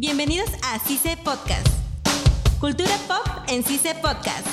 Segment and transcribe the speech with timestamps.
[0.00, 1.66] Bienvenidos a CICE Podcast.
[2.60, 4.46] Cultura pop en CICE Podcast.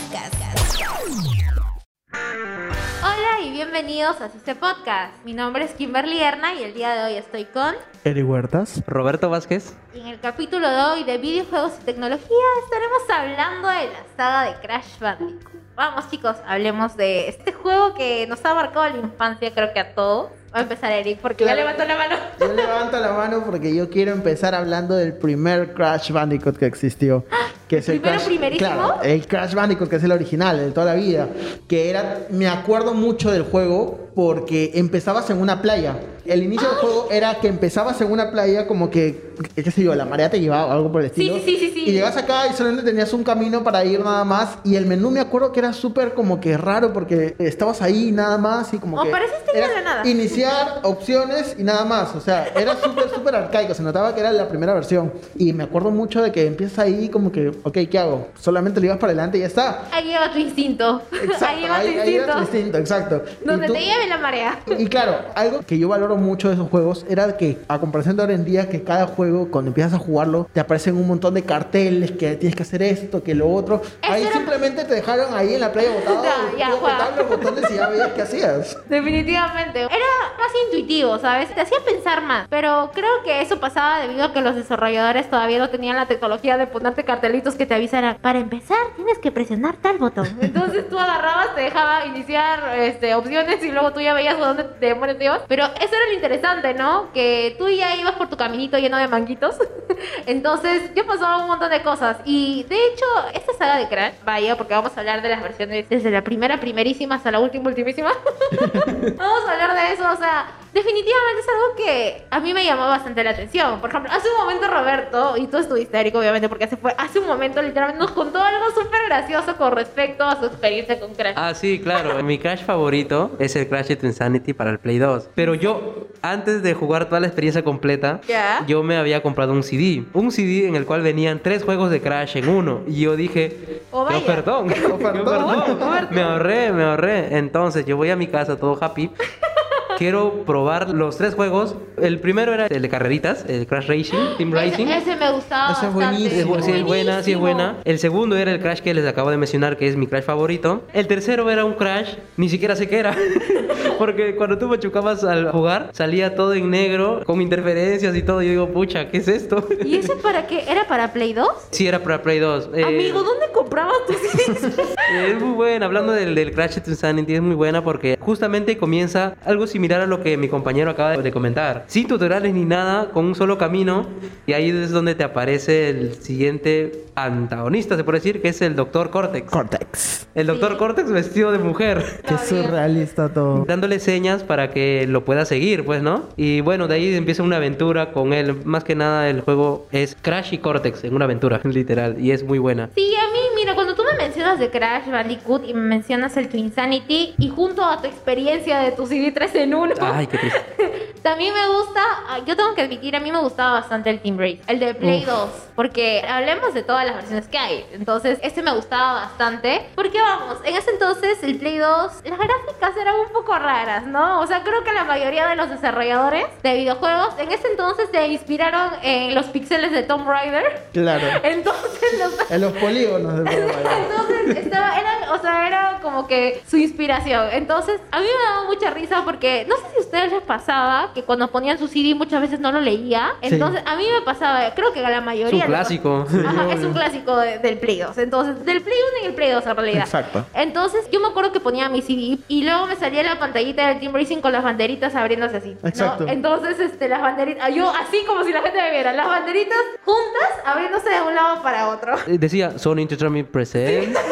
[3.04, 5.24] Hola y bienvenidos a CICE Podcast.
[5.24, 7.76] Mi nombre es Kimberly Erna y el día de hoy estoy con...
[8.04, 8.82] Eri Huertas.
[8.88, 9.76] Roberto Vázquez.
[9.94, 14.52] Y en el capítulo de hoy de videojuegos y tecnología estaremos hablando de la saga
[14.52, 15.54] de Crash Bandicoot.
[15.76, 19.94] Vamos chicos, hablemos de este juego que nos ha marcado la infancia creo que a
[19.94, 20.32] todos.
[20.56, 22.16] Va a empezar Eric porque ya levantó la mano.
[22.40, 27.26] Yo levanto la mano porque yo quiero empezar hablando del primer Crash Bandicoot que existió.
[27.68, 28.70] Que es ¿El primero Crash, primerísimo?
[28.70, 31.28] Claro, el Crash Bandicoot que es el original, el de toda la vida.
[31.68, 35.98] Que era, me acuerdo mucho del juego porque empezabas en una playa.
[36.26, 39.94] El inicio del juego era que empezabas en una playa como que, qué sé yo,
[39.94, 41.36] la marea te llevaba o algo por el estilo.
[41.36, 41.84] sí, sí, sí, sí.
[41.88, 44.58] Y llegas acá y solamente tenías un camino para ir nada más.
[44.64, 48.40] Y el menú me acuerdo que era súper como que raro porque estabas ahí nada
[48.40, 49.10] más y como O que...
[49.54, 50.08] era nada.
[50.10, 52.16] Iniciar opciones y nada más.
[52.16, 53.76] O sea, era súper, súper arcaico.
[53.76, 55.14] Se notaba que era la primera versión.
[55.38, 58.30] Y me acuerdo mucho de que empieza ahí como que, ok, ¿qué hago?
[58.40, 59.84] Solamente le ibas para adelante y ya está.
[59.92, 61.04] Ahí lleva tu instinto.
[61.12, 62.42] Exacto, ahí lleva tu ahí, ahí era tu instinto.
[62.42, 63.24] instinto, exacto.
[63.46, 64.60] Donde tú- te lleve la marea.
[64.78, 68.24] y claro, algo que yo valoro mucho de esos juegos era que, a comparación de
[68.24, 71.44] ahora en día, que cada juego, cuando empiezas a jugarlo, te aparecen un montón de
[71.44, 73.82] carteles que tienes que hacer esto, que lo otro.
[74.02, 76.24] ahí era- simplemente te dejaron ahí en la playa botado,
[76.58, 76.70] Ya, ya,
[77.18, 78.78] los botones y ya veías qué hacías.
[78.90, 79.82] Definitivamente.
[79.82, 80.05] Era
[80.46, 81.54] más intuitivo, ¿sabes?
[81.54, 82.48] Te hacía pensar más.
[82.50, 86.58] Pero creo que eso pasaba debido a que los desarrolladores todavía no tenían la tecnología
[86.58, 88.18] de ponerte cartelitos que te avisaran.
[88.22, 90.28] Para empezar, tienes que presionar tal botón.
[90.42, 94.88] Entonces tú agarrabas, te dejaba iniciar este, opciones y luego tú ya veías dónde te
[94.88, 95.42] demonios te ibas.
[95.48, 97.12] Pero eso era lo interesante, ¿no?
[97.14, 99.56] Que tú ya ibas por tu caminito lleno de manguitos.
[100.26, 102.18] Entonces yo pasaba un montón de cosas.
[102.26, 105.90] Y de hecho, esta saga de Crash, vaya, porque vamos a hablar de las versiones
[105.90, 108.12] desde la primera, primerísima hasta la última, ultimísima.
[109.18, 110.46] Vamos a hablar de eso, o sea,
[110.76, 113.80] definitivamente es algo que a mí me llamó bastante la atención.
[113.80, 117.18] Por ejemplo, hace un momento Roberto, y tú estuviste Eric, obviamente, porque se fue, hace
[117.20, 121.34] un momento literalmente nos contó algo súper gracioso con respecto a su experiencia con Crash.
[121.38, 122.22] Ah, sí, claro.
[122.24, 125.30] Mi Crash favorito es el Crash to Insanity para el Play 2.
[125.34, 128.64] Pero yo, antes de jugar toda la experiencia completa, Ya.
[128.68, 130.04] yo me había comprado un CD.
[130.14, 132.82] Un CD en el cual venían tres juegos de Crash en uno.
[132.86, 134.26] Y yo dije, Oh, "Qué vaya.
[134.26, 135.26] perdón, qué Ofertón.
[135.26, 136.08] perdón.
[136.12, 137.38] Me ahorré, me ahorré.
[137.38, 139.10] Entonces yo voy a mi casa todo happy.
[139.98, 141.76] Quiero probar los tres juegos.
[142.02, 144.88] El primero era el de carreritas, el Crash Racing, Team Racing.
[144.88, 146.18] Ese, ese me gustaba Ese es bastante.
[146.20, 146.56] buenísimo.
[146.58, 147.78] Es bu- sí, es buena, sí es buena.
[147.86, 150.84] El segundo era el Crash que les acabo de mencionar, que es mi Crash favorito.
[150.94, 153.16] El tercero era un Crash, ni siquiera sé qué era.
[153.98, 158.42] Porque cuando tú machucabas al jugar, salía todo en negro, con interferencias y todo.
[158.42, 159.66] Yo digo, pucha, ¿qué es esto?
[159.86, 160.64] ¿Y ese para qué?
[160.70, 161.48] ¿Era para Play 2?
[161.72, 162.70] sí, era para Play 2.
[162.74, 164.16] Eh, Amigo, ¿dónde comprabas tus?
[165.16, 169.68] Es muy buena, hablando del, del Crash Insanity, es muy buena porque justamente comienza algo
[169.68, 171.86] similar a lo que mi compañero acaba de comentar.
[171.88, 174.08] Sin tutoriales ni nada, con un solo camino,
[174.48, 178.76] y ahí es donde te aparece el siguiente antagonista, se puede decir, que es el
[178.76, 179.10] Dr.
[179.10, 179.50] Cortex.
[179.50, 180.28] Cortex.
[180.36, 180.72] El Dr.
[180.72, 180.78] Sí.
[180.78, 182.04] Cortex vestido de mujer.
[182.28, 183.64] Qué surrealista todo.
[183.66, 186.28] Dándole señas para que lo pueda seguir, pues, ¿no?
[186.36, 188.56] Y bueno, de ahí empieza una aventura con él.
[188.66, 192.20] Más que nada, el juego es Crash y Cortex en una aventura, literal.
[192.20, 192.90] Y es muy buena.
[192.96, 196.50] Sí, a mí, mira, cuando tú me mencionas de Crash Bandicoot y me mencionas el
[196.50, 200.38] Twin Insanity y junto a tu experiencia de tu CD 3 en 1, Ay, qué
[200.40, 200.60] triste.
[201.26, 204.38] también me gusta, ah, yo tengo que admitir, a mí me gustaba bastante el Team
[204.38, 205.28] Race, el de Play Uf.
[205.28, 207.84] 2, porque hablemos de todas las versiones que hay.
[207.94, 212.96] Entonces, este me gustaba bastante, porque vamos, en ese entonces el Play 2, las gráficas
[213.02, 214.40] eran un poco raras, ¿no?
[214.40, 218.28] O sea, creo que la mayoría de los desarrolladores de videojuegos en ese entonces se
[218.28, 220.90] inspiraron en los píxeles de Tomb Raider.
[220.94, 221.26] Claro.
[221.44, 223.98] Entonces, los En los polígonos de programa.
[223.98, 227.48] entonces, estaba, era, o sea, era como que su inspiración.
[227.52, 231.12] Entonces, a mí me daba mucha risa porque no sé si a ustedes les pasaba
[231.16, 233.32] que cuando ponían su CD muchas veces no lo leía.
[233.42, 233.50] Sí.
[233.56, 235.54] Entonces, a mí me pasaba, creo que a la Es mayoría.
[235.54, 236.28] un les clásico.
[236.46, 238.18] Ajá, es un clásico de- del Play 2.
[238.20, 240.04] Entonces, del Play 1 y el Play 2 en realidad.
[240.04, 240.46] Exacto.
[240.54, 244.00] Entonces, yo me acuerdo que ponía mi CD y luego me salía la pantallita del
[244.00, 245.78] Team Racing con las banderitas abriéndose así.
[245.82, 245.90] ¿no?
[245.90, 246.26] Exacto.
[246.28, 250.50] Entonces, este, las banderitas, yo así como si la gente me viera, las banderitas juntas
[250.66, 252.16] abriéndose de un lado para otro.
[252.28, 254.16] Eh, Decía Sony Entertainment Present.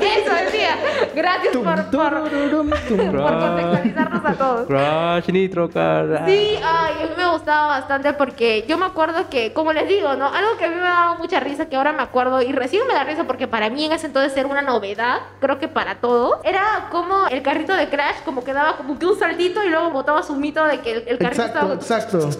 [0.00, 0.76] Eso decía.
[1.14, 4.66] Gracias Tum, por, por, por contextualizarnos a todos.
[4.66, 5.97] Crash Nitro Car.
[6.26, 10.14] Sí, ay, a mí me gustaba bastante porque yo me acuerdo que, como les digo,
[10.14, 10.26] ¿no?
[10.26, 12.94] Algo que a mí me daba mucha risa, que ahora me acuerdo, y recién me
[12.94, 16.38] da risa porque para mí en ese entonces era una novedad, creo que para todos,
[16.44, 19.90] era como el carrito de Crash como que daba como que un saltito y luego
[19.90, 21.74] botaba su mito de que el, el carrito Exacto, estaba...
[21.74, 22.30] exacto.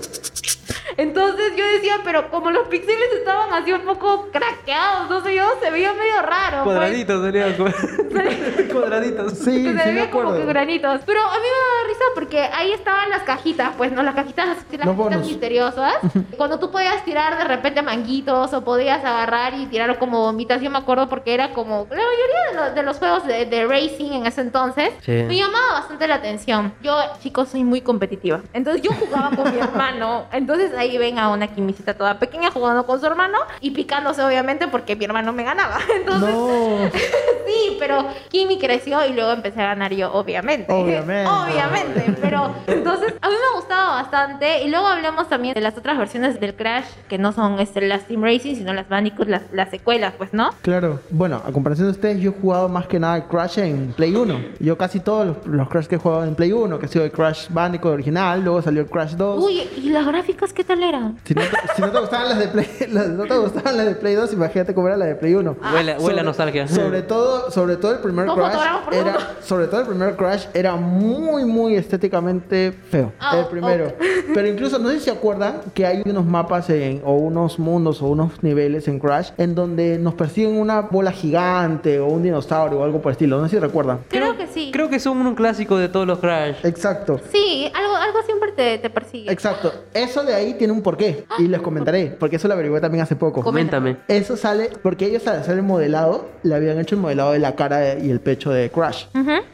[0.96, 5.44] Entonces yo decía, pero como los píxeles estaban así un poco craqueados, no sé yo,
[5.62, 6.64] se veía medio raro.
[6.64, 6.76] pues.
[6.76, 7.54] Cuadraditos, serían.
[8.72, 9.32] Cuadraditos.
[9.34, 11.00] Sí, que se sí me veía como que granitos.
[11.06, 11.77] Pero a mí me
[12.14, 14.02] porque ahí estaban las cajitas, pues, ¿no?
[14.02, 15.94] Las cajitas, las Los cajitas misteriosas.
[16.36, 20.70] Cuando tú podías tirar de repente manguitos o podías agarrar y tirar como bombitas, yo
[20.70, 24.12] me acuerdo porque era como la mayoría de, los- de los juegos de, de racing
[24.12, 25.12] en ese entonces, Sí.
[25.12, 26.74] me llamaba bastante la atención.
[26.82, 28.40] Yo, chicos, soy muy competitiva.
[28.52, 30.24] Entonces yo jugaba con mi hermano.
[30.32, 34.68] Entonces ahí ven a una quimisita toda pequeña jugando con su hermano y picándose obviamente
[34.68, 35.78] porque mi hermano me ganaba.
[35.94, 36.78] Entonces, No.
[37.48, 40.70] Sí, pero Kimi creció y luego empecé a ganar yo, obviamente.
[40.70, 41.30] Obviamente.
[41.30, 41.97] obviamente.
[42.20, 44.62] Pero entonces, a mí me gustaba bastante.
[44.64, 48.06] Y luego hablemos también de las otras versiones del Crash, que no son este, las
[48.06, 50.50] Team Racing, sino las Bandicoot, las, las secuelas, pues, ¿no?
[50.62, 51.00] Claro.
[51.10, 54.40] Bueno, a comparación de ustedes, yo he jugado más que nada Crash en Play 1.
[54.60, 57.04] Yo casi todos los, los Crash que he jugado en Play 1, que ha sido
[57.04, 59.44] el Crash Bandicoot original, luego salió el Crash 2.
[59.44, 61.18] Uy, ¿y las gráficas qué tal eran?
[61.24, 63.86] Si no, te, si no te gustaban las de Play, las- no te gustaban las
[63.86, 65.56] de Play 2, imagínate cómo era la de Play 1.
[65.72, 66.68] Huele, huele a Sobre- nostalgia.
[66.68, 68.58] Sobre todo, sobre todo el primer Crash
[68.92, 73.12] era, sobre todo el primer Crash era muy muy estéticamente feo.
[73.18, 73.92] Ah, el primero.
[74.34, 78.02] Pero incluso no sé si se acuerdan que hay unos mapas en, o unos mundos
[78.02, 82.80] o unos niveles en Crash en donde nos persiguen una bola gigante o un dinosaurio
[82.80, 83.38] o algo por el estilo.
[83.38, 84.00] No sé si recuerdan.
[84.08, 84.70] Creo, que sí.
[84.72, 86.56] Creo que son un clásico de todos los Crash.
[86.64, 87.20] Exacto.
[87.32, 89.32] Sí, algo, algo siempre te, te persigue.
[89.32, 89.72] Exacto.
[89.94, 91.24] Eso de ahí tiene un porqué.
[91.38, 92.16] Y les comentaré.
[92.18, 93.42] Porque eso lo averigué también hace poco.
[93.42, 93.96] Coméntame.
[94.08, 97.54] Eso sale porque ellos al hacer el modelado le habían hecho el modelado de la
[97.54, 99.06] cara y el pecho de Crash.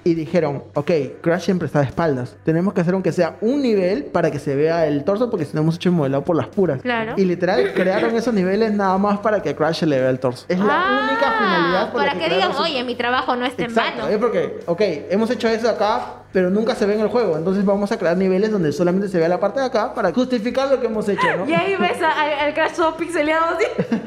[0.05, 0.91] Y dijeron, ok,
[1.21, 1.87] Crash siempre está de
[2.23, 2.37] espaldas.
[2.45, 5.55] Tenemos que hacer aunque sea un nivel para que se vea el torso porque si
[5.55, 6.81] no hemos hecho el modelado por las puras.
[6.83, 7.15] Claro.
[7.17, 10.19] Y literal crearon esos niveles nada más para que a Crash se le vea el
[10.19, 10.45] torso.
[10.49, 13.37] Es la Ah, única finalidad por la Para que, crearon digan, esos- oye, mi trabajo
[13.37, 14.13] no está en Exacto, vano.
[14.13, 14.81] es porque, ok,
[15.11, 17.39] hemos hecho eso acá, pero nunca se ve en el juego.
[17.39, 20.69] Entonces vamos a crear niveles donde solamente se vea la parte de acá para justificar
[20.69, 21.45] lo que hemos hecho, ¿no?
[21.49, 23.67] Y ahí ves al Crash todo pixeleado así.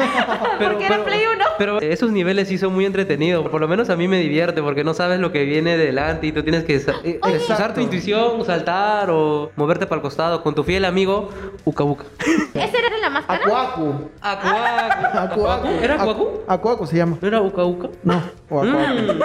[0.61, 1.45] porque era Play 1.
[1.57, 3.47] pero esos niveles sí son muy entretenidos.
[3.47, 6.33] Por lo menos a mí me divierte porque no sabes lo que viene delante y
[6.33, 7.19] tú tienes que eh,
[7.49, 11.29] usar tu intuición, saltar o moverte para el costado con tu fiel amigo
[11.63, 12.03] Uka Uka.
[12.53, 13.39] ¿Esa era la máscara?
[13.45, 14.09] Akuaku.
[14.21, 15.17] Akuaku.
[15.17, 15.67] Akuaku.
[15.81, 16.29] ¿Era Aku- Akuaku?
[16.45, 17.17] Akuaku se llama.
[17.21, 17.87] ¿No era Uka Uka?
[18.03, 19.13] No, o Akuaku.
[19.13, 19.19] Mm.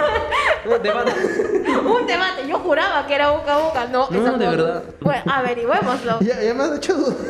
[0.65, 1.13] De banda.
[1.85, 2.47] Un debate.
[2.47, 3.85] Yo juraba que era Uka Uka.
[3.87, 4.83] No, No, esa de verdad.
[5.01, 6.19] Bueno, averigüémoslo.
[6.21, 7.17] Ya, ya me has hecho dudas.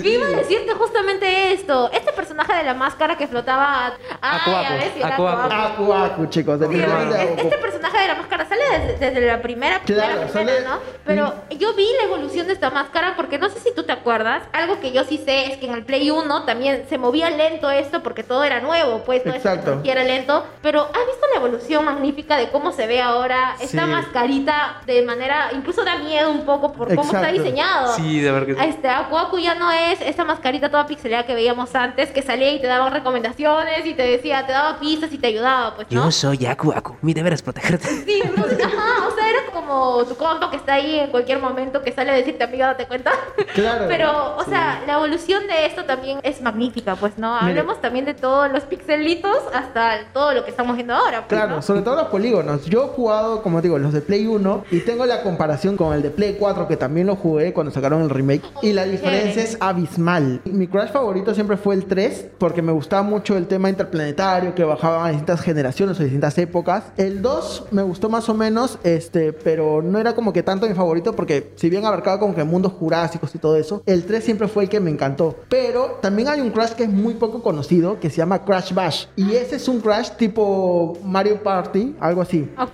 [0.00, 0.08] Sí.
[0.10, 1.90] Iba a decirte justamente esto.
[1.92, 3.92] Este personaje de la máscara que flotaba.
[4.20, 5.40] Ay, Akuaku, a ver si era Akuaku.
[5.42, 5.92] Akuaku.
[5.92, 7.40] Akuaku, chicos, Sí, definitivamente es- Akuaku.
[7.42, 10.78] Este personaje de la máscara sale desde, desde la primera, primera, Claro, primera, sale- ¿no?
[11.04, 14.42] Pero yo vi la evolución de esta máscara porque no sé si tú te acuerdas.
[14.52, 17.70] Algo que yo sí sé es que en el Play 1 también se movía lento
[17.70, 19.80] esto porque todo era nuevo, pues no es Exacto.
[19.82, 20.44] que era lento.
[20.62, 23.90] Pero ¿has visto la evolución magnífica de cómo se ve ahora esta Sí.
[23.90, 27.42] mascarita de manera, incluso da miedo un poco por cómo está Exacto.
[27.42, 27.94] diseñado?
[27.94, 28.68] Sí, de verdad que sí.
[28.68, 32.60] Este, Akuaku ya no es esa mascarita toda pixelada que veíamos antes, que salía y
[32.60, 36.10] te daban recomendaciones y te decía, te daba pistas y te ayudaba, pues, ¿no?
[36.10, 36.96] soy Aku Aku.
[37.02, 37.86] Mi deber es protegerte.
[38.04, 41.82] Sí, entonces, ajá, o sea, era como tu compa que está ahí en cualquier momento
[41.82, 43.12] que sale a decirte, amiga, date cuenta.
[43.54, 43.84] Claro.
[43.88, 47.36] Pero, o sea, la evolución de esto también es magnífica, pues, ¿no?
[47.36, 51.56] Hablemos también de todos los pixelitos hasta todo lo que estamos viendo ahora, pues, Claro,
[51.56, 51.62] ¿no?
[51.62, 52.64] sobre todo los polígonos.
[52.66, 56.02] Yo he jugado, como digo, los de Play 1 y tengo la comparación con el
[56.02, 59.56] de Play 4 que también lo jugué cuando sacaron el remake y la diferencia es
[59.60, 60.40] abismal.
[60.44, 64.64] Mi Crash favorito siempre fue el 3 porque me gustaba mucho el tema interplanetario que
[64.64, 66.84] bajaba a distintas generaciones o distintas épocas.
[66.96, 70.74] El 2 me gustó más o menos, este, pero no era como que tanto mi
[70.74, 74.48] favorito porque si bien abarcaba como que mundos jurásicos y todo eso, el 3 siempre
[74.48, 75.36] fue el que me encantó.
[75.48, 79.06] Pero también hay un Crash que es muy poco conocido que se llama Crash Bash
[79.16, 82.48] y ese es un Crash tipo Mario Party, algo así.
[82.58, 82.72] Ok.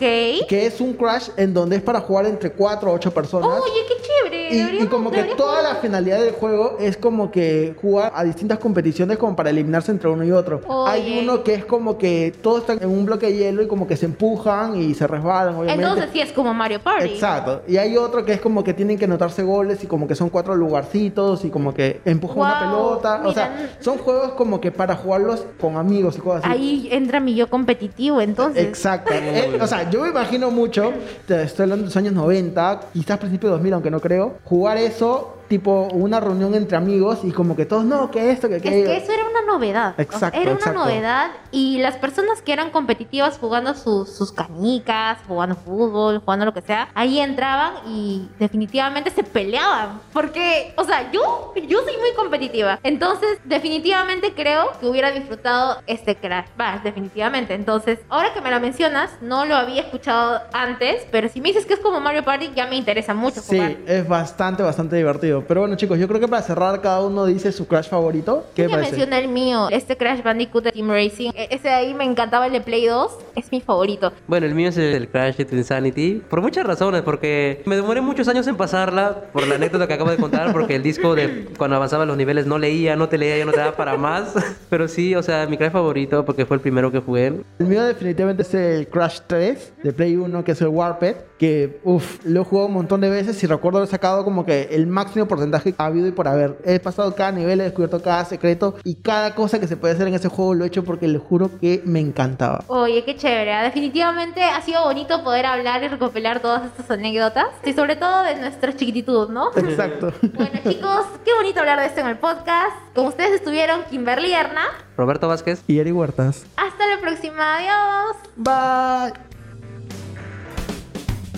[0.48, 3.60] Que es un Crash en donde es para jugar entre 4 o 8 personas.
[3.60, 4.82] Oye, qué chévere.
[4.82, 9.18] Y, como que toda la finalidad del juego es como que jugar a distintas competiciones
[9.30, 10.60] como para eliminarse entre uno y otro.
[10.66, 10.90] Oye.
[10.90, 13.86] Hay uno que es como que todos están en un bloque de hielo y como
[13.86, 15.84] que se empujan y se resbalan, obviamente.
[15.84, 17.10] Entonces sí es como Mario Party.
[17.10, 17.62] Exacto.
[17.68, 20.30] Y hay otro que es como que tienen que anotarse goles y como que son
[20.30, 23.22] cuatro lugarcitos y como que empujan una pelota.
[23.24, 26.52] O sea, son juegos como que para jugarlos con amigos y cosas así.
[26.52, 28.64] Ahí entra mi yo competitivo, entonces.
[28.64, 29.12] Exacto.
[29.60, 30.92] O sea, yo me imagino mucho,
[31.26, 34.76] te estoy hablando de los años 90, quizás principios de 2000, aunque no creo, jugar
[34.76, 38.60] eso tipo una reunión entre amigos y como que todos, no, que esto, que Es
[38.62, 38.86] aquello.
[38.86, 39.90] que eso era una novedad.
[39.90, 44.30] O sea, Exacto, era una novedad y las personas que eran competitivas jugando sus, sus
[44.30, 50.00] canicas, jugando fútbol, jugando lo que sea, ahí entraban y definitivamente se peleaban.
[50.12, 52.78] Porque, o sea, yo, yo soy muy competitiva.
[52.84, 57.54] Entonces, definitivamente creo que hubiera disfrutado este Crash Bash, definitivamente.
[57.54, 61.66] Entonces, ahora que me lo mencionas, no lo había escuchado antes, pero si me dices
[61.66, 63.76] que es como Mario Party, ya me interesa mucho Sí, jugar.
[63.86, 65.39] es bastante, bastante divertido.
[65.46, 68.46] Pero bueno, chicos, yo creo que para cerrar, cada uno dice su Crash favorito.
[68.54, 68.92] ¿Qué Yo ya parece?
[68.92, 72.46] mencioné el mío, este Crash Bandicoot de Team Racing, e- ese de ahí me encantaba
[72.46, 74.12] el de Play 2, es mi favorito.
[74.26, 76.22] Bueno, el mío es el Crash to Insanity.
[76.28, 80.10] Por muchas razones, porque me demoré muchos años en pasarla, por la anécdota que acabo
[80.10, 83.38] de contar, porque el disco de cuando avanzaba los niveles no leía, no te leía,
[83.38, 84.32] ya no te daba para más.
[84.70, 87.26] Pero sí, o sea, mi Crash favorito, porque fue el primero que jugué.
[87.58, 91.80] El mío definitivamente es el Crash 3 de Play 1, que es el Warped, que
[91.84, 94.86] uff, lo he jugado un montón de veces y recuerdo haber sacado como que el
[94.86, 96.58] máximo porcentaje que ha habido y por haber.
[96.64, 100.08] He pasado cada nivel, he descubierto cada secreto y cada cosa que se puede hacer
[100.08, 102.64] en ese juego lo he hecho porque les juro que me encantaba.
[102.66, 103.54] Oye, qué chévere.
[103.54, 103.62] ¿ah?
[103.62, 107.46] Definitivamente ha sido bonito poder hablar y recopilar todas estas anécdotas.
[107.64, 109.50] Y sobre todo de nuestra chiquititud, ¿no?
[109.56, 110.12] Exacto.
[110.34, 112.76] Bueno, chicos, qué bonito hablar de esto en el podcast.
[112.94, 114.64] Con ustedes estuvieron Kimberly Erna.
[114.96, 115.62] Roberto Vázquez.
[115.66, 116.44] y Eri Huertas.
[116.56, 117.56] Hasta la próxima.
[117.56, 118.16] Adiós.
[118.36, 119.12] Bye.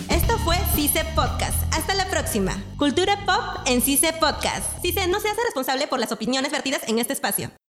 [0.09, 1.71] Esto fue CICE Podcast.
[1.71, 2.51] Hasta la próxima.
[2.77, 4.81] Cultura pop en CICE Podcast.
[4.81, 7.51] CICE no se hace responsable por las opiniones vertidas en este espacio.